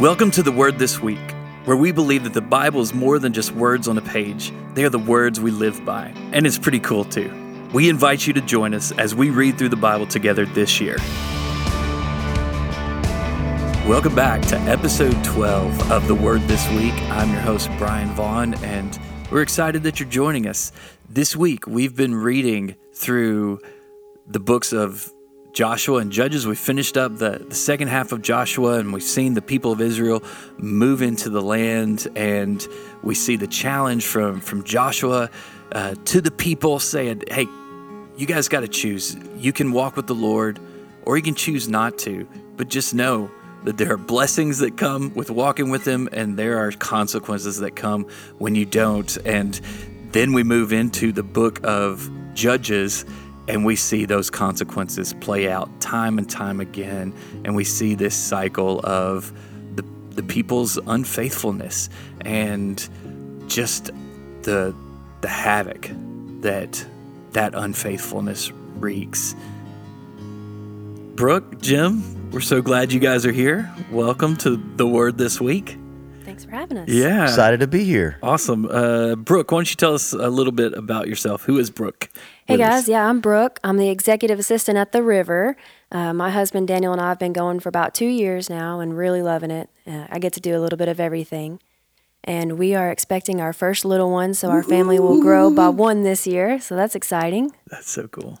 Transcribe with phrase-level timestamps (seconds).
[0.00, 1.32] Welcome to the Word This Week,
[1.64, 4.52] where we believe that the Bible is more than just words on a page.
[4.74, 6.12] They are the words we live by.
[6.32, 7.32] And it's pretty cool, too.
[7.72, 10.98] We invite you to join us as we read through the Bible together this year.
[13.88, 16.92] Welcome back to episode 12 of The Word This Week.
[17.10, 18.98] I'm your host, Bryan Vaughn, and
[19.30, 20.72] we're excited that you're joining us.
[21.08, 23.60] This week, we've been reading through
[24.26, 25.10] the books of
[25.56, 26.46] Joshua and Judges.
[26.46, 29.80] We finished up the, the second half of Joshua and we've seen the people of
[29.80, 30.22] Israel
[30.58, 32.06] move into the land.
[32.14, 32.64] And
[33.02, 35.30] we see the challenge from, from Joshua
[35.72, 37.46] uh, to the people saying, hey,
[38.18, 39.16] you guys got to choose.
[39.38, 40.60] You can walk with the Lord
[41.06, 42.28] or you can choose not to.
[42.58, 43.30] But just know
[43.64, 47.74] that there are blessings that come with walking with Him and there are consequences that
[47.74, 48.04] come
[48.36, 49.16] when you don't.
[49.24, 49.58] And
[50.12, 53.06] then we move into the book of Judges
[53.48, 57.14] and we see those consequences play out time and time again.
[57.44, 59.32] And we see this cycle of
[59.76, 61.88] the, the people's unfaithfulness
[62.22, 62.88] and
[63.46, 63.90] just
[64.42, 64.74] the,
[65.20, 65.90] the havoc
[66.40, 66.84] that
[67.32, 69.36] that unfaithfulness wreaks.
[71.14, 73.72] Brook, Jim, we're so glad you guys are here.
[73.90, 75.76] Welcome to the Word this week.
[76.36, 76.88] Thanks for having us.
[76.90, 77.22] Yeah.
[77.22, 78.18] Excited to be here.
[78.22, 78.66] Awesome.
[78.66, 81.44] Uh, Brook, why don't you tell us a little bit about yourself?
[81.44, 82.10] Who is Brook?
[82.44, 83.58] Hey guys, yeah, I'm Brook.
[83.64, 85.56] I'm the executive assistant at the River.
[85.90, 88.94] Uh, my husband Daniel and I have been going for about two years now and
[88.94, 89.70] really loving it.
[89.86, 91.58] Uh, I get to do a little bit of everything.
[92.22, 96.02] And we are expecting our first little one, so our family will grow by one
[96.02, 96.60] this year.
[96.60, 97.52] So that's exciting.
[97.70, 98.40] That's so cool.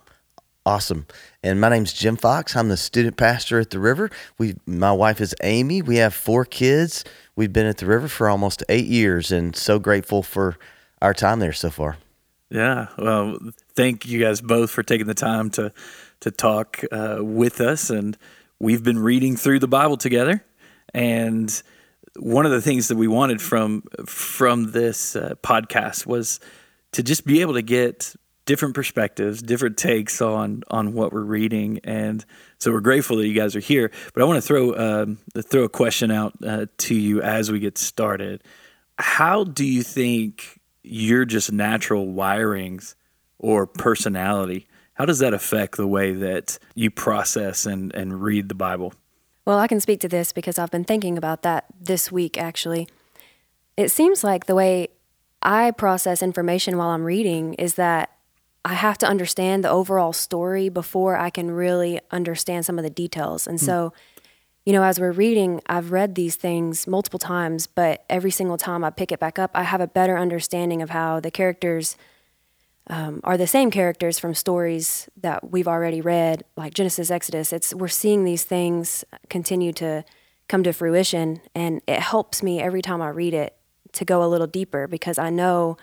[0.66, 1.06] Awesome.
[1.44, 2.56] And my name's Jim Fox.
[2.56, 4.10] I'm the student pastor at the River.
[4.36, 5.80] We, my wife is Amy.
[5.80, 7.04] We have four kids.
[7.36, 10.56] We've been at the River for almost eight years, and so grateful for
[11.00, 11.98] our time there so far.
[12.50, 12.88] Yeah.
[12.98, 13.38] Well,
[13.76, 15.72] thank you guys both for taking the time to
[16.18, 18.18] to talk uh, with us, and
[18.58, 20.44] we've been reading through the Bible together.
[20.92, 21.62] And
[22.16, 26.40] one of the things that we wanted from from this uh, podcast was
[26.90, 28.16] to just be able to get
[28.46, 32.24] different perspectives, different takes on on what we're reading, and
[32.58, 33.90] so we're grateful that you guys are here.
[34.14, 37.58] But I want to throw um, throw a question out uh, to you as we
[37.58, 38.42] get started.
[38.98, 42.94] How do you think your just natural wirings
[43.38, 48.54] or personality, how does that affect the way that you process and, and read the
[48.54, 48.94] Bible?
[49.44, 52.88] Well, I can speak to this because I've been thinking about that this week actually.
[53.76, 54.88] It seems like the way
[55.42, 58.10] I process information while I'm reading is that
[58.66, 62.90] I have to understand the overall story before I can really understand some of the
[62.90, 63.46] details.
[63.46, 63.64] And mm.
[63.64, 63.92] so,
[64.64, 68.82] you know, as we're reading, I've read these things multiple times, but every single time
[68.82, 71.96] I pick it back up, I have a better understanding of how the characters
[72.88, 77.52] um, are the same characters from stories that we've already read, like Genesis, Exodus.
[77.52, 80.04] It's we're seeing these things continue to
[80.48, 83.56] come to fruition, and it helps me every time I read it
[83.92, 85.76] to go a little deeper because I know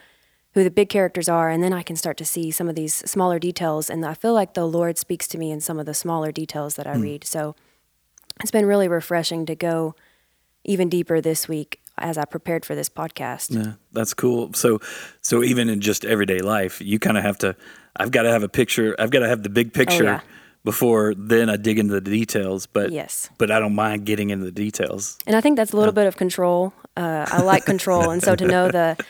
[0.54, 2.94] who the big characters are, and then I can start to see some of these
[2.94, 5.94] smaller details, and I feel like the Lord speaks to me in some of the
[5.94, 7.02] smaller details that I mm.
[7.02, 7.24] read.
[7.24, 7.56] So
[8.42, 9.96] it's been really refreshing to go
[10.64, 13.54] even deeper this week as I prepared for this podcast.
[13.56, 14.54] Yeah, that's cool.
[14.54, 14.80] So,
[15.22, 17.56] so even in just everyday life, you kind of have to.
[17.96, 18.96] I've got to have a picture.
[18.98, 20.22] I've got to have the big picture oh, yeah.
[20.64, 22.66] before then I dig into the details.
[22.66, 25.18] But yes, but I don't mind getting into the details.
[25.28, 26.74] And I think that's a little bit of control.
[26.96, 29.04] Uh, I like control, and so to know the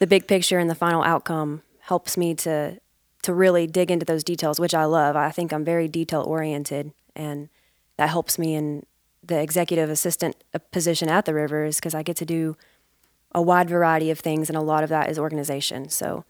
[0.00, 2.80] the big picture and the final outcome helps me to
[3.22, 5.14] to really dig into those details, which I love.
[5.14, 7.50] I think I'm very detail oriented, and
[7.98, 8.86] that helps me in
[9.22, 12.56] the executive assistant uh, position at the Rivers because I get to do
[13.32, 15.90] a wide variety of things, and a lot of that is organization.
[15.90, 16.24] So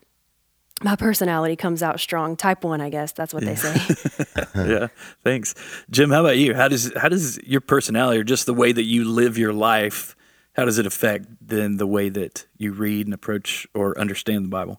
[0.83, 2.37] my personality comes out strong.
[2.37, 3.51] Type one, I guess that's what yeah.
[3.51, 4.45] they say.
[4.57, 4.89] yeah,
[5.23, 5.55] thanks,
[5.91, 6.11] Jim.
[6.11, 6.55] How about you?
[6.55, 10.17] How does how does your personality or just the way that you live your life?
[10.61, 14.51] How does it affect then the way that you read and approach or understand the
[14.51, 14.79] Bible?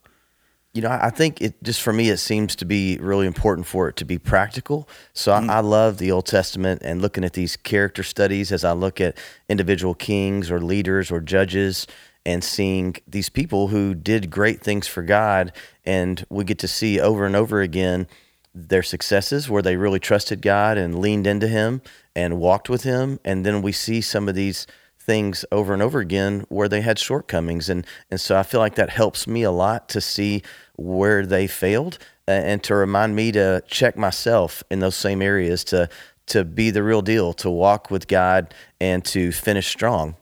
[0.76, 3.90] you know, I think it just for me, it seems to be really important for
[3.90, 4.88] it to be practical.
[5.14, 5.50] So mm.
[5.50, 9.02] I, I, love the Old Testament and looking at these character studies as I look
[9.02, 9.18] at
[9.50, 11.88] individual kings or leaders or judges
[12.28, 15.52] and seeing these people who did great things for God.
[15.84, 18.08] And we get to see over and over again
[18.54, 21.82] their successes where they really trusted God and leaned into Him
[22.16, 23.20] and walked with Him.
[23.26, 24.68] And then we see some of these
[25.02, 27.70] things over and over again where they had shortcomings.
[27.70, 30.44] And and so I feel like that helps me a lot to see
[30.76, 35.90] where they failed and to remind me to check myself in those same areas to
[36.28, 40.16] to be the real deal to walk with God and to finish strong.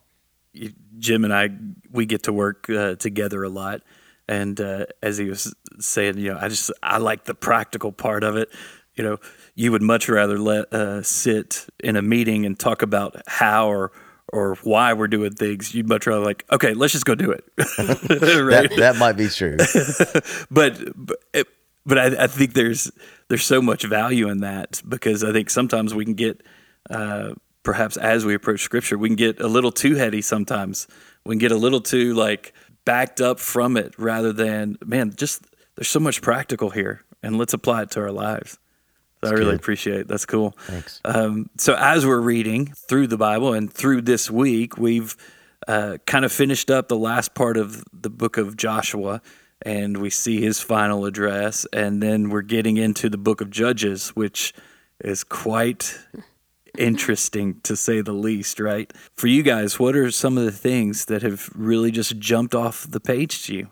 [0.98, 1.50] Jim and I
[1.92, 3.82] we get to work uh, together a lot.
[4.28, 8.24] And uh, as he was saying you know I just I like the practical part
[8.24, 8.50] of it.
[8.96, 9.18] You know
[9.56, 13.92] you would much rather let uh, sit in a meeting and talk about how or
[14.32, 17.44] or why we're doing things, you'd much rather like, okay, let's just go do it.
[17.58, 19.58] that, that might be true.
[20.52, 21.48] but but, it,
[21.86, 22.92] but I, I, think there's
[23.28, 26.42] there's so much value in that because I think sometimes we can get
[26.90, 27.34] uh,
[27.64, 30.22] perhaps as we approach Scripture, we can get a little too heady.
[30.22, 30.88] Sometimes
[31.26, 32.54] we can get a little too like
[32.86, 35.46] backed up from it rather than man, just
[35.76, 38.58] there's so much practical here, and let's apply it to our lives.
[39.22, 39.56] I really good.
[39.56, 40.08] appreciate it.
[40.08, 40.52] That's cool.
[40.62, 41.02] Thanks.
[41.04, 45.16] Um, so as we're reading through the Bible and through this week, we've
[45.68, 49.22] uh, kind of finished up the last part of the book of Joshua,
[49.62, 54.10] and we see his final address, and then we're getting into the book of Judges,
[54.10, 54.54] which
[55.02, 56.00] is quite
[56.78, 58.92] interesting to say the least, right?
[59.18, 62.90] For you guys, what are some of the things that have really just jumped off
[62.90, 63.68] the page to you?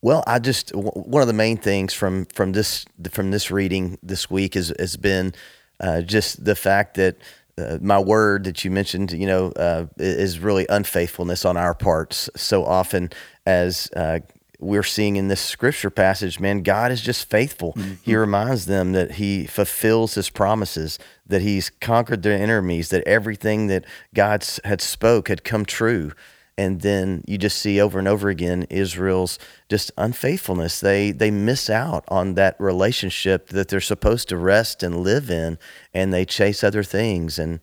[0.00, 4.30] Well, I just one of the main things from from this from this reading this
[4.30, 5.34] week has has been
[5.80, 7.16] uh, just the fact that
[7.58, 12.30] uh, my word that you mentioned, you know, uh, is really unfaithfulness on our parts.
[12.36, 13.10] So often,
[13.44, 14.20] as uh,
[14.60, 17.72] we're seeing in this scripture passage, man, God is just faithful.
[17.72, 17.94] Mm-hmm.
[18.02, 23.66] He reminds them that He fulfills His promises, that He's conquered their enemies, that everything
[23.66, 23.84] that
[24.14, 26.12] God had spoke had come true
[26.58, 29.38] and then you just see over and over again Israel's
[29.68, 30.80] just unfaithfulness.
[30.80, 35.58] They they miss out on that relationship that they're supposed to rest and live in,
[35.94, 37.60] and they chase other things and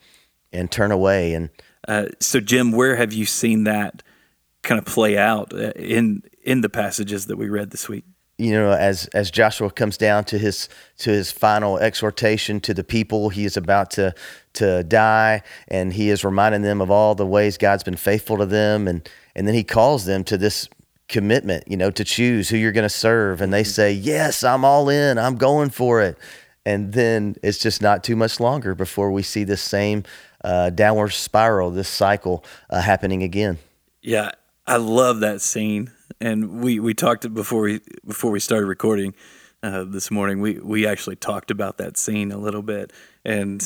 [0.53, 1.33] and turn away.
[1.33, 1.49] And
[1.87, 4.01] uh, so, Jim, where have you seen that
[4.63, 8.05] kind of play out uh, in in the passages that we read this week?
[8.37, 12.83] you know as as Joshua comes down to his to his final exhortation to the
[12.83, 14.13] people he is about to
[14.55, 18.45] to die and he is reminding them of all the ways God's been faithful to
[18.45, 20.69] them and and then he calls them to this
[21.07, 23.69] commitment you know to choose who you're going to serve and they mm-hmm.
[23.69, 26.17] say yes I'm all in I'm going for it
[26.65, 30.03] and then it's just not too much longer before we see this same
[30.43, 33.57] uh, downward spiral this cycle uh, happening again
[34.01, 34.31] yeah
[34.65, 39.13] I love that scene and we we talked before we before we started recording
[39.65, 40.41] uh, this morning.
[40.41, 42.93] We we actually talked about that scene a little bit,
[43.23, 43.61] and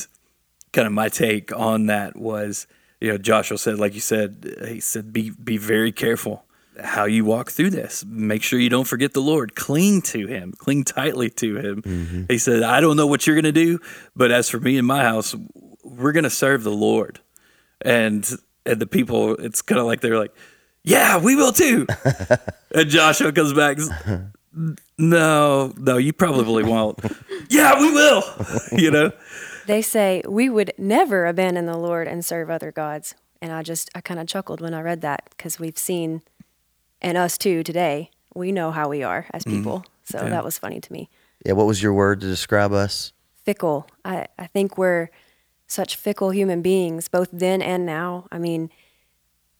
[0.73, 2.67] kind of my take on that was,
[2.99, 6.45] you know, Joshua said, like you said, he said, be be very careful
[6.81, 8.05] how you walk through this.
[8.07, 9.55] Make sure you don't forget the Lord.
[9.55, 10.53] Cling to Him.
[10.57, 11.81] Cling tightly to Him.
[11.81, 12.23] Mm-hmm.
[12.29, 13.79] He said, I don't know what you're going to do,
[14.15, 15.35] but as for me and my house,
[15.83, 17.19] we're going to serve the Lord.
[17.81, 18.29] And
[18.65, 20.33] and the people, it's kind of like they're like
[20.83, 21.87] yeah, we will too.
[22.75, 23.77] and Joshua comes back.
[24.97, 26.99] No, no, you probably won't.
[27.49, 28.23] yeah, we will.
[28.71, 29.11] you know.
[29.69, 33.91] They say we would never abandon the Lord and serve other gods, and I just
[33.93, 36.23] I kind of chuckled when I read that because we've seen,
[37.03, 39.57] and us too today, we know how we are as mm-hmm.
[39.57, 39.79] people.
[39.81, 39.85] Mm.
[40.11, 40.29] So yeah.
[40.29, 41.11] that was funny to me.
[41.45, 43.13] Yeah, what was your word to describe us?
[43.45, 43.85] Fickle.
[44.03, 45.11] I I think we're
[45.67, 48.27] such fickle human beings, both then and now.
[48.31, 48.71] I mean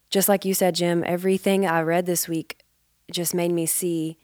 [0.10, 2.64] just like you said, Jim, everything I read this week
[3.12, 4.18] just made me see,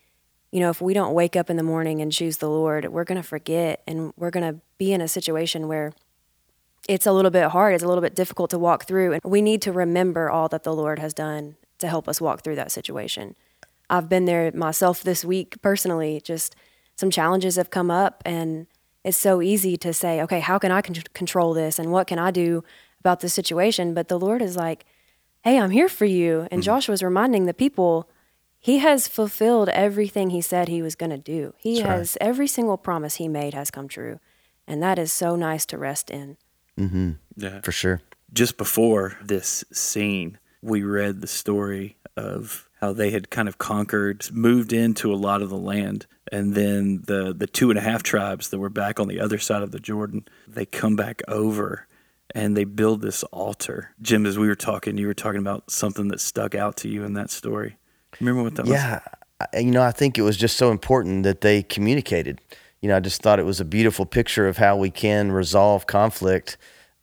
[0.52, 3.04] you know, if we don't wake up in the morning and choose the Lord, we're
[3.04, 5.94] going to forget and we're going to be in a situation where
[6.88, 9.13] it's a little bit hard, it's a little bit difficult to walk through.
[9.13, 12.44] And we need to remember all that the Lord has done to help us walk
[12.44, 13.36] through that situation.
[13.89, 16.56] I've been there myself this week personally, just
[16.95, 18.68] some challenges have come up and
[19.04, 22.18] it's so easy to say, okay, how can I con- control this and what can
[22.18, 22.63] I do
[23.00, 23.94] about this situation?
[23.94, 24.85] But the Lord is like,
[25.44, 26.47] hey, I'm here for you.
[26.50, 26.61] And mm-hmm.
[26.61, 28.09] Joshua's reminding the people,
[28.59, 31.54] he has fulfilled everything he said he was going to do.
[31.57, 32.28] He That's has right.
[32.28, 34.19] every single promise he made has come true.
[34.68, 36.38] And that is so nice to rest in.
[36.78, 37.12] Mm-hmm.
[37.38, 37.62] Yeah.
[37.62, 38.02] For sure.
[38.34, 44.30] Just before this scene, we read the story of how they had kind of conquered,
[44.31, 46.06] moved into a lot of the land.
[46.31, 49.38] And then the, the two and a half tribes that were back on the other
[49.38, 51.88] side of the Jordan, they come back over
[52.34, 53.92] and they build this altar.
[54.02, 57.04] Jim, as we were talking, you were talking about something that stuck out to you
[57.04, 57.78] in that story.
[58.19, 59.02] Remember what that yeah,
[59.40, 59.50] was?
[59.54, 62.42] Yeah, you know, I think it was just so important that they communicated.
[62.85, 65.87] You know, I just thought it was a beautiful picture of how we can resolve
[65.87, 66.56] conflict,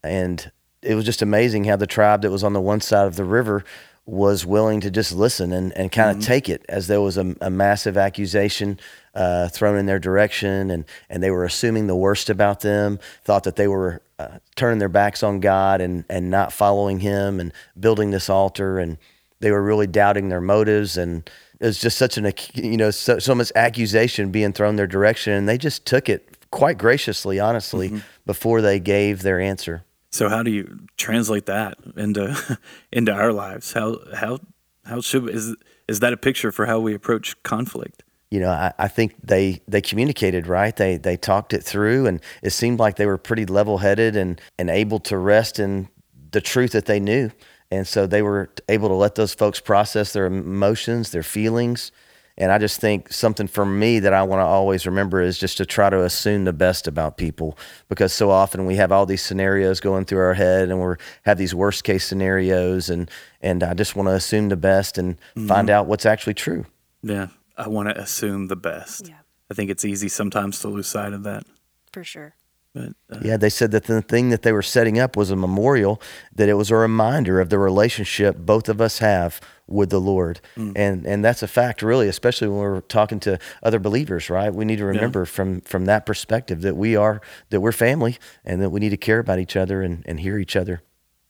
[0.05, 0.49] and
[0.81, 3.25] it was just amazing how the tribe that was on the one side of the
[3.25, 3.65] river
[4.07, 6.27] was willing to just listen and, and kind of mm-hmm.
[6.29, 8.79] take it as there was a, a massive accusation
[9.17, 13.43] uh, thrown in their direction and, and they were assuming the worst about them, thought
[13.43, 17.53] that they were uh, turning their backs on God and, and not following Him and
[17.81, 18.79] building this altar.
[18.79, 18.99] And
[19.41, 20.97] they were really doubting their motives.
[20.97, 21.29] And
[21.63, 25.33] it was just such an, you know, so, so much accusation being thrown their direction.
[25.33, 27.99] And they just took it quite graciously, honestly, mm-hmm.
[28.27, 29.85] before they gave their answer.
[30.11, 32.59] So how do you translate that into
[32.93, 33.73] into our lives?
[33.73, 34.41] How how
[34.85, 35.55] how should is
[35.87, 38.03] is that a picture for how we approach conflict?
[38.33, 40.75] You know, I, I think they they communicated right.
[40.75, 44.41] They they talked it through, and it seemed like they were pretty level headed and
[44.59, 45.89] and able to rest in
[46.33, 47.31] the truth that they knew.
[47.73, 51.91] And so they were able to let those folks process their emotions, their feelings.
[52.37, 55.57] And I just think something for me that I want to always remember is just
[55.57, 57.57] to try to assume the best about people
[57.89, 61.39] because so often we have all these scenarios going through our head and we have
[61.39, 63.11] these worst case scenarios and
[63.41, 65.47] and I just want to assume the best and mm-hmm.
[65.47, 66.67] find out what's actually true.
[67.03, 69.09] Yeah, I want to assume the best.
[69.09, 69.21] Yeah.
[69.51, 71.45] I think it's easy sometimes to lose sight of that.
[71.91, 72.35] For sure.
[72.75, 75.37] But, uh, yeah, they said that the thing that they were setting up was a
[75.37, 76.01] memorial,
[76.35, 80.41] that it was a reminder of the relationship both of us have with the Lord.
[80.57, 80.73] Mm.
[80.75, 84.53] And and that's a fact really, especially when we're talking to other believers, right?
[84.55, 85.27] We need to remember yeah.
[85.27, 88.97] from from that perspective that we are that we're family and that we need to
[88.97, 90.83] care about each other and, and hear each other.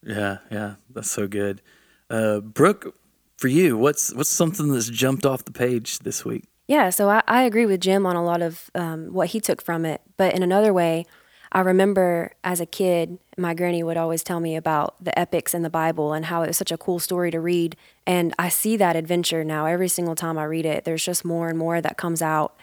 [0.05, 0.75] Yeah, yeah.
[0.91, 1.61] That's so good.
[2.09, 2.95] Uh, Brook,
[3.37, 6.45] for you, what's what's something that's jumped off the page this week?
[6.69, 9.61] Yeah, so I, I agree with Jim on a lot of um, what he took
[9.61, 10.01] from it.
[10.17, 11.07] But in another way,
[11.55, 15.63] I remember as a kid, my granny would always tell me about the epics in
[15.63, 17.77] the Bible and how it was such a cool story to read.
[18.07, 20.85] And I see that adventure now every single time I read it.
[20.85, 22.57] There's just more and more that comes out.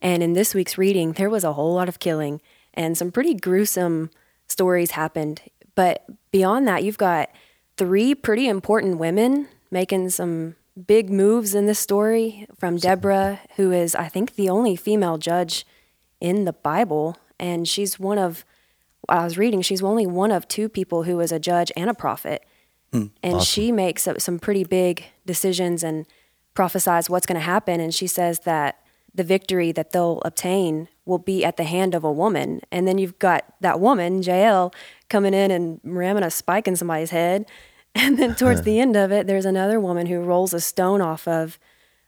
[0.00, 2.40] And in this week's reading, there was a whole lot of killing
[2.72, 4.10] and some pretty gruesome
[4.46, 5.42] stories happened.
[5.74, 7.30] But beyond that, you've got
[7.76, 10.54] three pretty important women making some
[10.86, 15.66] big moves in this story from Deborah, who is, I think, the only female judge
[16.20, 18.44] in the Bible and she's one of
[19.08, 21.94] I was reading she's only one of two people who is a judge and a
[21.94, 22.44] prophet.
[22.92, 23.44] Hmm, and awesome.
[23.44, 26.06] she makes some pretty big decisions and
[26.54, 28.80] prophesies what's going to happen and she says that
[29.16, 32.60] the victory that they'll obtain will be at the hand of a woman.
[32.70, 34.74] And then you've got that woman, Jael,
[35.08, 37.46] coming in and ramming a spike in somebody's head.
[37.98, 41.26] And then towards the end of it, there's another woman who rolls a stone off
[41.26, 41.58] of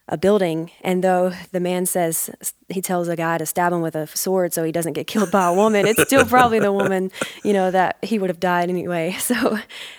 [0.08, 0.70] a building.
[0.82, 2.30] And though the man says
[2.68, 5.30] he tells a guy to stab him with a sword so he doesn't get killed
[5.30, 7.10] by a woman, it's still probably the woman,
[7.44, 9.16] you know, that he would have died anyway.
[9.28, 9.58] So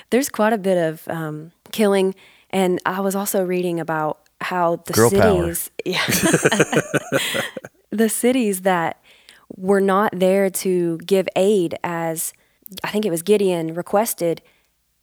[0.10, 2.16] there's quite a bit of um, killing.
[2.50, 6.04] And I was also reading about how the Girl cities, yeah,
[7.92, 9.00] the cities that
[9.56, 12.34] were not there to give aid as
[12.84, 14.42] I think it was Gideon requested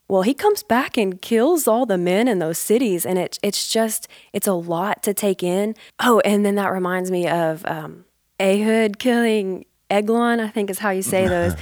[0.08, 3.70] well, he comes back and kills all the men in those cities, and it, it's
[3.72, 5.74] just it's a lot to take in.
[5.98, 8.04] Oh, and then that reminds me of um,
[8.38, 10.38] Ehud killing Eglon.
[10.38, 11.54] I think is how you say those.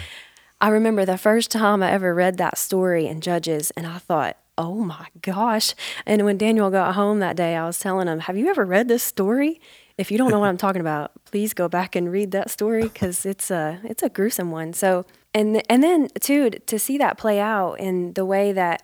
[0.61, 4.37] I remember the first time I ever read that story in Judges, and I thought,
[4.59, 5.75] oh my gosh!
[6.05, 8.89] And when Daniel got home that day, I was telling him, "Have you ever read
[8.89, 9.61] this story?"
[9.97, 12.83] If you don't know what I'm talking about, please go back and read that story
[12.83, 14.75] because it's a it's a gruesome one.
[14.75, 18.83] So and and then too to see that play out in the way that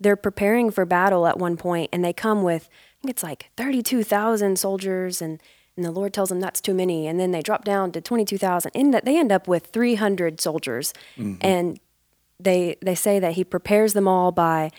[0.00, 3.50] they're preparing for battle at one point and they come with I think it's like
[3.56, 5.40] 32,000 soldiers and
[5.76, 7.06] and the Lord tells them that's too many.
[7.06, 10.92] And then they drop down to 22,000 and that they end up with 300 soldiers.
[11.16, 11.36] Mm-hmm.
[11.40, 11.80] and
[12.38, 14.70] they they say that he prepares them all by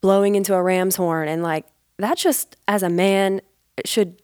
[0.00, 1.28] blowing into a ram's horn.
[1.28, 1.66] And like
[1.98, 3.40] that just as a man
[3.84, 4.20] should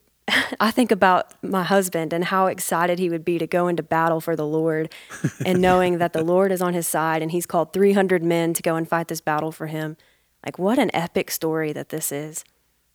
[0.60, 4.20] I think about my husband and how excited he would be to go into battle
[4.20, 4.92] for the Lord
[5.44, 8.62] and knowing that the Lord is on his side and he's called 300 men to
[8.62, 9.96] go and fight this battle for him.
[10.44, 12.44] Like, what an epic story that this is.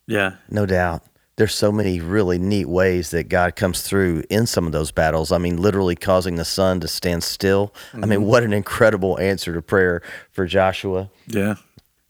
[0.08, 0.36] Yeah.
[0.50, 1.04] No doubt.
[1.38, 5.32] There's so many really neat ways that God comes through in some of those battles.
[5.32, 7.74] I mean, literally causing the sun to stand still.
[7.92, 8.04] Mm-hmm.
[8.04, 8.30] I mean, mm-hmm.
[8.30, 10.02] what an incredible answer to prayer
[10.32, 11.10] for Joshua.
[11.28, 11.56] Yeah.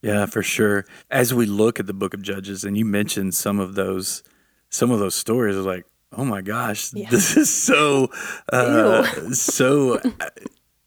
[0.02, 0.86] Yeah, for sure.
[1.10, 4.22] As we look at the book of Judges, and you mentioned some of those
[4.76, 7.10] some of those stories are like, oh my gosh, yeah.
[7.10, 8.10] this is so
[8.52, 10.30] uh, so uh,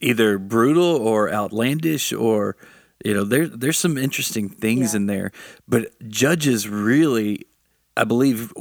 [0.01, 2.57] either brutal or outlandish or
[3.05, 4.99] you know there there's some interesting things yeah.
[4.99, 5.33] in there,
[5.67, 7.47] but judges really,
[7.97, 8.53] I believe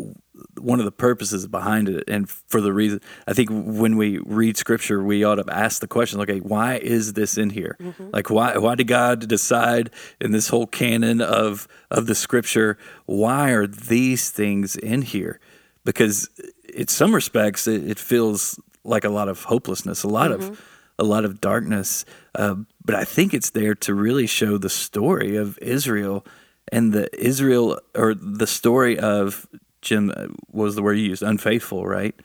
[0.58, 4.58] one of the purposes behind it and for the reason i think when we read
[4.58, 8.10] scripture we ought to ask the question okay why is this in here mm-hmm.
[8.12, 9.90] like why why did god decide
[10.20, 15.40] in this whole canon of of the scripture why are these things in here
[15.86, 16.30] because
[16.74, 20.52] in some respects it, it feels like a lot of hopelessness a lot mm-hmm.
[20.52, 20.66] of
[21.00, 25.36] a lot of darkness uh, but i think it's there to really show the story
[25.36, 26.26] of israel
[26.72, 29.48] and the Israel or the story of
[29.82, 32.16] Jim uh, was the word you used, unfaithful, right?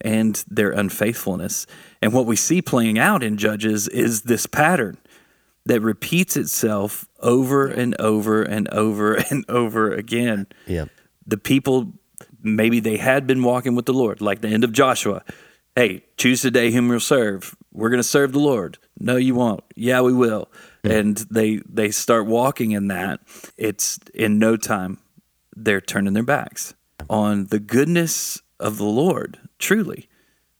[0.00, 1.66] And their unfaithfulness.
[2.00, 4.98] And what we see playing out in Judges is this pattern
[5.66, 10.46] that repeats itself over and over and over and over again.
[10.66, 10.86] Yeah.
[11.26, 11.92] The people,
[12.42, 15.22] maybe they had been walking with the Lord, like the end of Joshua.
[15.76, 17.54] Hey, choose today whom you'll serve.
[17.72, 18.78] We're going to serve the Lord.
[18.98, 19.62] No, you won't.
[19.76, 20.48] Yeah, we will.
[20.82, 20.94] Yeah.
[20.94, 23.20] And they they start walking in that.
[23.56, 24.98] It's in no time
[25.54, 26.74] they're turning their backs
[27.10, 30.08] on the goodness of the Lord, truly.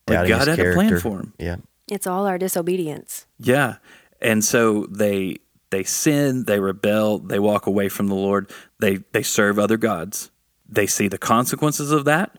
[0.09, 0.71] Like God had character.
[0.73, 1.33] a plan for him.
[1.38, 1.57] Yeah.
[1.88, 3.26] It's all our disobedience.
[3.38, 3.76] Yeah.
[4.21, 5.37] And so they
[5.71, 10.30] they sin, they rebel, they walk away from the Lord, they they serve other gods.
[10.69, 12.38] They see the consequences of that,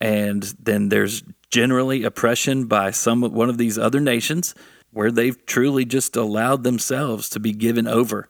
[0.00, 4.54] and then there's generally oppression by some one of these other nations
[4.92, 8.28] where they've truly just allowed themselves to be given over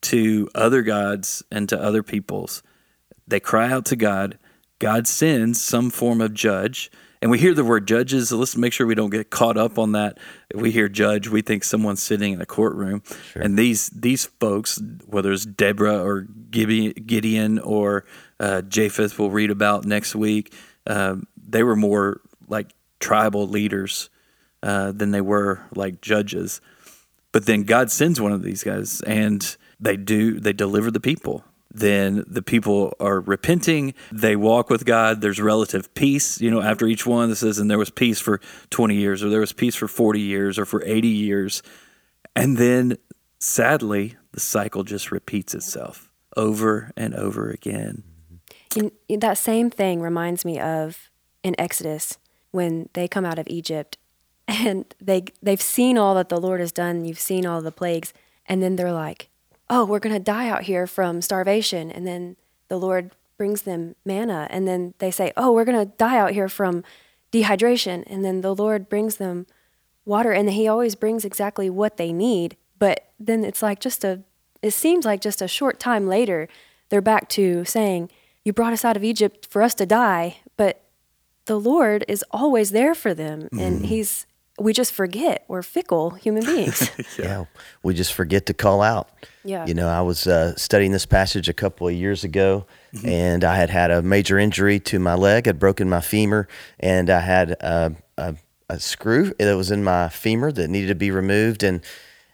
[0.00, 2.62] to other gods and to other peoples.
[3.28, 4.38] They cry out to God.
[4.78, 6.90] God sends some form of judge.
[7.20, 8.28] And we hear the word judges.
[8.28, 10.18] So let's make sure we don't get caught up on that.
[10.50, 13.02] If we hear judge, we think someone's sitting in a courtroom.
[13.32, 13.42] Sure.
[13.42, 18.04] And these these folks, whether it's Deborah or Gideon or
[18.38, 20.54] uh, Japheth, we'll read about next week.
[20.86, 22.70] Uh, they were more like
[23.00, 24.10] tribal leaders
[24.62, 26.60] uh, than they were like judges.
[27.32, 31.44] But then God sends one of these guys, and they do they deliver the people
[31.70, 33.94] then the people are repenting.
[34.10, 35.20] They walk with God.
[35.20, 37.28] There's relative peace, you know, after each one.
[37.28, 40.20] This says, and there was peace for 20 years, or there was peace for 40
[40.20, 41.62] years, or for 80 years.
[42.34, 42.96] And then
[43.38, 48.02] sadly, the cycle just repeats itself over and over again.
[48.32, 48.80] Mm-hmm.
[48.80, 51.10] In, in that same thing reminds me of
[51.42, 52.18] in Exodus
[52.50, 53.98] when they come out of Egypt
[54.48, 57.04] and they they've seen all that the Lord has done.
[57.04, 58.14] You've seen all the plagues,
[58.46, 59.28] and then they're like,
[59.70, 61.90] oh, we're going to die out here from starvation.
[61.90, 62.36] And then
[62.68, 64.46] the Lord brings them manna.
[64.50, 66.84] And then they say, oh, we're going to die out here from
[67.32, 68.04] dehydration.
[68.06, 69.46] And then the Lord brings them
[70.04, 70.32] water.
[70.32, 72.56] And He always brings exactly what they need.
[72.78, 74.22] But then it's like just a,
[74.62, 76.48] it seems like just a short time later,
[76.88, 78.10] they're back to saying,
[78.44, 80.38] You brought us out of Egypt for us to die.
[80.56, 80.82] But
[81.44, 83.48] the Lord is always there for them.
[83.52, 83.60] Mm.
[83.60, 84.26] And He's,
[84.58, 86.90] we just forget we're fickle human beings.
[87.18, 87.24] yeah.
[87.24, 87.44] yeah.
[87.82, 89.08] we just forget to call out.
[89.44, 89.66] Yeah.
[89.66, 93.08] You know, I was uh, studying this passage a couple of years ago, mm-hmm.
[93.08, 95.48] and I had had a major injury to my leg.
[95.48, 96.48] I'd broken my femur,
[96.80, 98.34] and I had a, a,
[98.68, 101.62] a screw that was in my femur that needed to be removed.
[101.62, 101.82] And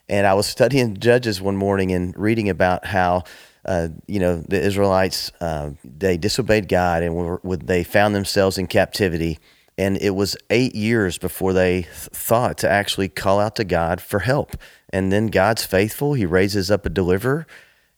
[0.08, 3.24] and I was studying Judges one morning and reading about how.
[3.66, 8.66] Uh, you know the Israelites uh, they disobeyed God and were, they found themselves in
[8.66, 9.38] captivity
[9.76, 14.00] and it was eight years before they th- thought to actually call out to God
[14.00, 14.56] for help.
[14.90, 16.14] And then God's faithful.
[16.14, 17.46] He raises up a deliverer.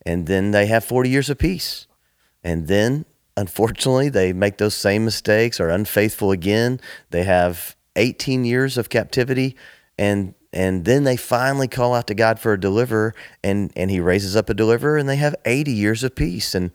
[0.04, 1.86] And then they have 40 years of peace.
[2.42, 3.04] And then,
[3.36, 6.80] unfortunately, they make those same mistakes, are unfaithful again.
[7.10, 9.56] They have 18 years of captivity.
[9.98, 14.00] And and then they finally call out to God for a deliverer, and, and he
[14.00, 16.54] raises up a deliverer, and they have 80 years of peace.
[16.54, 16.70] And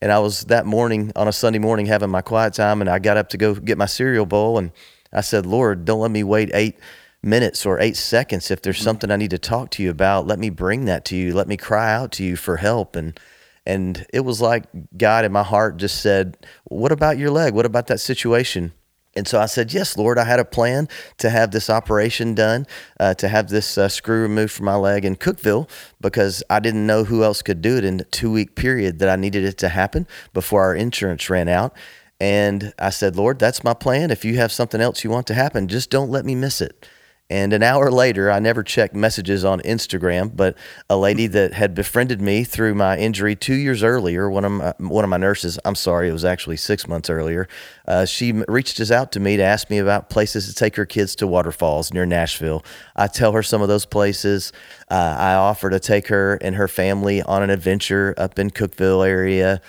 [0.00, 2.98] and I was that morning on a Sunday morning having my quiet time, and I
[2.98, 4.72] got up to go get my cereal bowl, and
[5.12, 6.78] I said, Lord, don't let me wait eight
[7.22, 8.50] minutes or eight seconds.
[8.50, 8.84] If there's mm-hmm.
[8.84, 11.34] something I need to talk to you about, let me bring that to you.
[11.34, 12.96] Let me cry out to you for help.
[12.96, 13.18] And
[13.66, 14.64] and it was like
[14.96, 17.54] God in my heart just said, What about your leg?
[17.54, 18.72] What about that situation?
[19.16, 22.66] And so I said, Yes, Lord, I had a plan to have this operation done,
[22.98, 25.68] uh, to have this uh, screw removed from my leg in Cookeville
[26.00, 29.08] because I didn't know who else could do it in a two week period that
[29.08, 31.74] I needed it to happen before our insurance ran out.
[32.20, 34.10] And I said, Lord, that's my plan.
[34.10, 36.86] If you have something else you want to happen, just don't let me miss it.
[37.30, 40.56] And an hour later, I never checked messages on Instagram, but
[40.90, 44.74] a lady that had befriended me through my injury two years earlier, one of my,
[44.78, 47.48] one of my nurses, I'm sorry, it was actually six months earlier,
[47.86, 50.84] uh, she reached us out to me to ask me about places to take her
[50.84, 52.64] kids to waterfalls near Nashville.
[52.96, 54.52] I tell her some of those places.
[54.90, 59.06] Uh, I offer to take her and her family on an adventure up in Cookeville
[59.06, 59.60] area.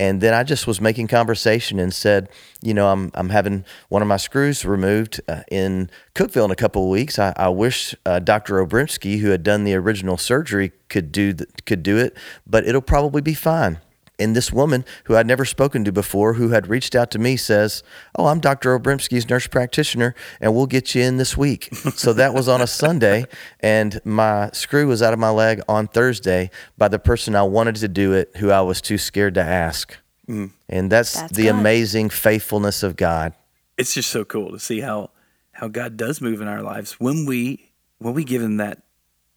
[0.00, 2.30] And then I just was making conversation and said,
[2.62, 6.56] you know, I'm I'm having one of my screws removed uh, in Cookeville in a
[6.56, 7.18] couple of weeks.
[7.18, 8.66] I, I wish uh, Dr.
[8.66, 12.80] Obremskey, who had done the original surgery, could do the, could do it, but it'll
[12.80, 13.78] probably be fine.
[14.20, 17.36] And this woman who I'd never spoken to before, who had reached out to me,
[17.36, 17.82] says,
[18.14, 18.78] "Oh, I'm Dr.
[18.78, 22.66] Obremskey's nurse practitioner, and we'll get you in this week." so that was on a
[22.66, 23.24] Sunday,
[23.60, 27.76] and my screw was out of my leg on Thursday by the person I wanted
[27.76, 29.96] to do it, who I was too scared to ask.
[30.28, 30.50] Mm.
[30.68, 31.58] And that's, that's the God.
[31.58, 33.32] amazing faithfulness of God.
[33.76, 35.10] It's just so cool to see how
[35.52, 38.82] how God does move in our lives when we when we give him that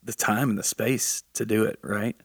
[0.03, 2.15] the time and the space to do it, right?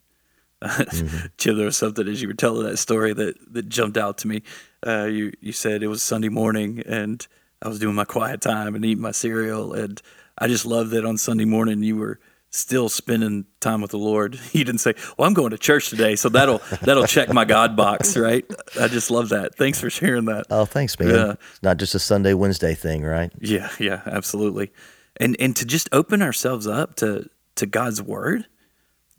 [0.63, 1.27] Mm-hmm.
[1.37, 4.29] Jim, there was something as you were telling that story that, that jumped out to
[4.29, 4.43] me.
[4.87, 7.27] Uh, you you said it was Sunday morning and
[7.63, 10.01] I was doing my quiet time and eating my cereal, and
[10.39, 14.39] I just love that on Sunday morning you were still spending time with the Lord.
[14.53, 17.77] You didn't say, "Well, I'm going to church today, so that'll that'll check my God
[17.77, 18.45] box," right?
[18.81, 19.57] I just love that.
[19.57, 20.47] Thanks for sharing that.
[20.51, 21.11] Oh, thanks, man.
[21.11, 21.33] Yeah.
[21.33, 23.33] It's not just a Sunday Wednesday thing, right?
[23.41, 24.73] Yeah, yeah, absolutely.
[25.17, 28.47] And and to just open ourselves up to to God's word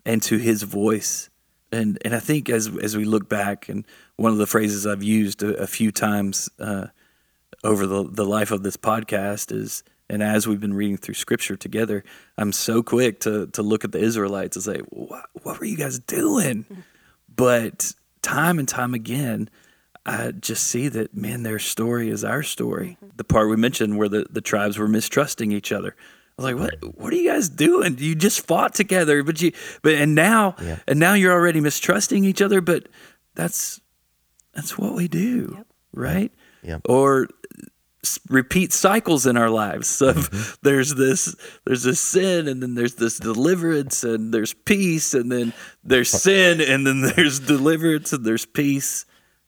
[0.06, 1.30] and to His voice.
[1.72, 3.86] And and I think as as we look back, and
[4.16, 6.88] one of the phrases I've used a, a few times uh,
[7.64, 11.56] over the the life of this podcast is And as we've been reading through scripture
[11.56, 12.04] together,
[12.38, 15.78] I'm so quick to, to look at the Israelites and say, what, what were you
[15.78, 16.66] guys doing?
[17.34, 19.50] But time and time again,
[20.06, 22.98] I just see that, man, their story is our story.
[23.18, 25.96] The part we mentioned where the, the tribes were mistrusting each other.
[26.40, 26.96] I was like, what?
[26.96, 27.98] What are you guys doing?
[27.98, 30.56] You just fought together, but you, but and now,
[30.88, 32.62] and now you're already mistrusting each other.
[32.62, 32.88] But
[33.36, 33.82] that's
[34.54, 36.32] that's what we do, right?
[36.64, 36.82] Yep.
[36.88, 37.28] Or
[38.30, 40.54] repeat cycles in our lives of mm-hmm.
[40.62, 45.52] there's this there's this sin and then there's this deliverance and there's peace and then
[45.84, 49.06] there's sin and then there's deliverance and there's peace.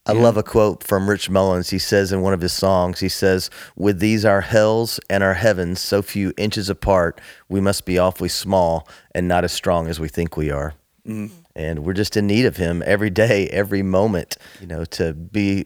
[0.08, 1.70] I love a quote from Rich Mullins.
[1.70, 5.36] He says in one of his songs, he says, With these our hells and our
[5.36, 10.00] heavens so few inches apart, we must be awfully small and not as strong as
[10.00, 10.74] we think we are.
[11.08, 11.32] Mm.
[11.56, 15.66] And we're just in need of him every day, every moment, you know, to be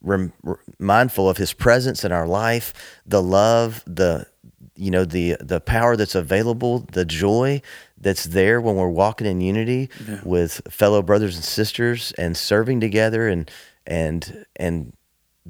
[0.00, 0.32] rem-
[0.78, 2.72] mindful of his presence in our life,
[3.04, 4.26] the love, the
[4.74, 7.62] you know the the power that's available, the joy
[7.98, 9.88] that's there when we're walking in unity
[10.24, 13.50] with fellow brothers and sisters and serving together and
[13.86, 14.92] and and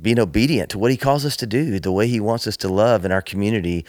[0.00, 2.68] being obedient to what he calls us to do, the way he wants us to
[2.68, 3.84] love in our community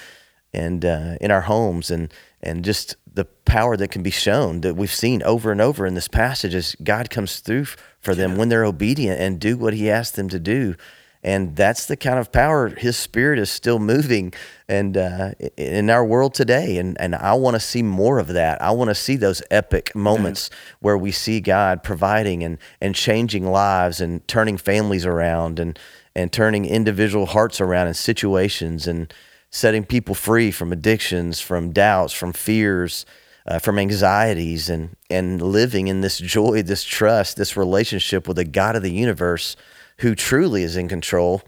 [0.53, 4.75] and uh, in our homes and and just the power that can be shown that
[4.75, 7.65] we've seen over and over in this passage as God comes through
[7.99, 10.75] for them when they're obedient and do what he asks them to do.
[11.23, 14.33] And that's the kind of power His Spirit is still moving,
[14.67, 16.77] and uh, in our world today.
[16.77, 18.61] And and I want to see more of that.
[18.61, 23.47] I want to see those epic moments where we see God providing and and changing
[23.47, 25.79] lives and turning families around and
[26.15, 29.13] and turning individual hearts around in situations and
[29.49, 33.05] setting people free from addictions, from doubts, from fears,
[33.45, 38.45] uh, from anxieties, and and living in this joy, this trust, this relationship with the
[38.45, 39.55] God of the universe,
[39.99, 41.41] who truly is in control,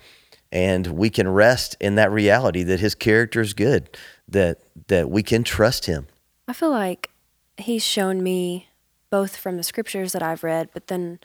[0.51, 5.23] and we can rest in that reality that His character is good, that that we
[5.23, 6.07] can trust Him.
[6.47, 7.09] I feel like
[7.57, 8.69] he's shown me
[9.09, 11.19] both from the scriptures that I've read, but then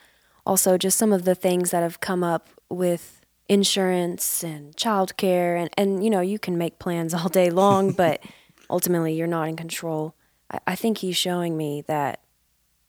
[0.46, 5.70] also just some of the things that have come up with insurance and childcare and,
[5.76, 8.22] and you know, you can make plans all day long, but
[8.68, 10.14] ultimately you're not in control.
[10.50, 12.20] I, I think he's showing me that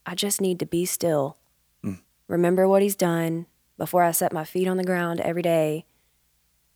[0.05, 1.37] I just need to be still.
[1.83, 1.99] Mm.
[2.27, 3.47] Remember what he's done
[3.81, 5.85] before I set my feet on the ground every day.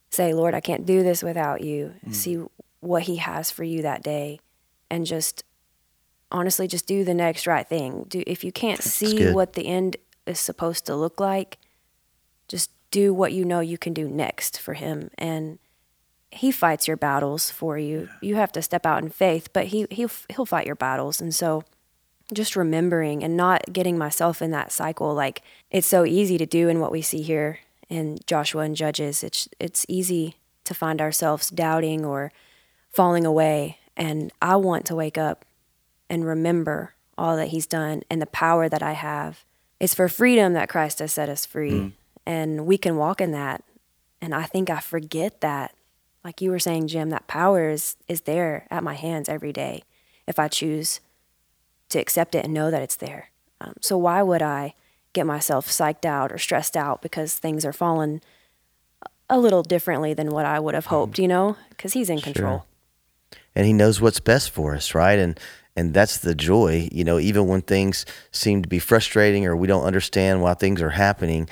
[0.09, 1.93] Say, Lord, I can't do this without you.
[2.03, 2.15] Mm.
[2.15, 2.43] See
[2.79, 4.39] what he has for you that day
[4.89, 5.43] and just
[6.31, 8.05] honestly just do the next right thing.
[8.07, 9.35] Do if you can't see good.
[9.35, 11.59] what the end is supposed to look like,
[12.47, 15.59] just do what you know you can do next for him and
[16.31, 18.09] he fights your battles for you.
[18.19, 21.21] You have to step out in faith, but he he'll he'll fight your battles.
[21.21, 21.65] And so
[22.33, 26.67] just remembering and not getting myself in that cycle like it's so easy to do
[26.69, 29.23] in what we see here in Joshua and Judges.
[29.23, 32.31] It's it's easy to find ourselves doubting or
[32.91, 35.45] falling away and I want to wake up
[36.09, 39.45] and remember all that he's done and the power that I have.
[39.79, 41.91] It's for freedom that Christ has set us free mm.
[42.25, 43.63] and we can walk in that.
[44.21, 45.75] And I think I forget that.
[46.23, 49.83] Like you were saying, Jim, that power is is there at my hands every day
[50.25, 50.99] if I choose
[51.95, 53.31] to accept it and know that it's there.
[53.61, 54.75] Um, so why would I
[55.13, 58.21] get myself psyched out or stressed out because things are falling
[59.29, 61.55] a little differently than what I would have hoped, you know?
[61.69, 62.65] Because he's in control.
[63.55, 65.39] and he knows what's best for us right and
[65.77, 69.67] and that's the joy you know even when things seem to be frustrating or we
[69.67, 71.47] don't understand why things are happening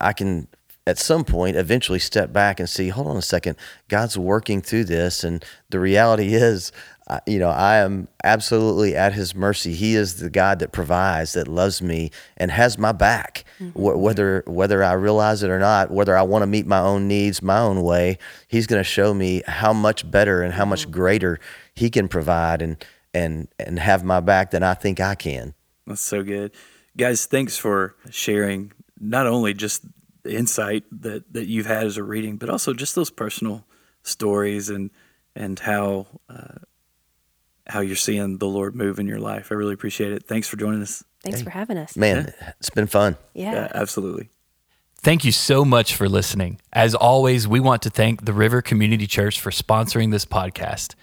[0.00, 0.46] i can
[0.86, 3.56] at some point eventually step back and see hold on a second
[3.88, 6.70] god's working through this and the reality is
[7.26, 9.74] You know i am absolutely at his mercy.
[9.74, 13.44] He is the god that provides that loves me and has my back.
[13.72, 17.08] Wh- whether whether i realize it or not whether i want to meet my own
[17.08, 20.90] needs my own way he's going to show me how much better and how much
[20.90, 21.40] greater
[21.74, 25.54] he can provide and and and have my back than i think i can.
[25.86, 26.52] That's so good.
[26.96, 29.84] Guys, thanks for sharing not only just
[30.22, 33.64] the insight that, that you've had as a reading, but also just those personal
[34.02, 34.90] stories and
[35.34, 36.56] and how uh,
[37.68, 39.50] how you're seeing the Lord move in your life.
[39.50, 40.24] I really appreciate it.
[40.26, 41.04] Thanks for joining us.
[41.22, 41.96] Thanks for having us.
[41.96, 43.52] man it's been fun Yeah.
[43.52, 44.30] Yeah, absolutely.
[45.00, 46.60] Thank you so much for listening.
[46.72, 50.94] As always, we want to thank the River Community Church for sponsoring this podcast.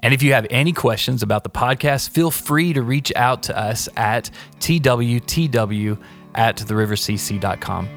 [0.00, 3.56] And if you have any questions about the podcast, feel free to reach out to
[3.56, 5.98] us at twtw
[6.34, 7.88] at therivercc.com.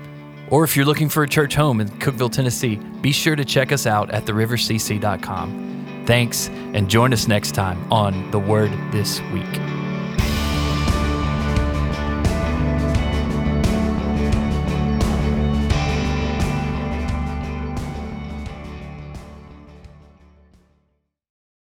[0.49, 3.71] Or if you're looking for a church home in Cookeville, Tennessee, be sure to check
[3.71, 5.87] us out at therivercc.com.
[6.08, 9.87] Thanks, and join us next time on The Word This Week.